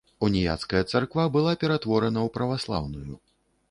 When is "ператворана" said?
1.67-2.19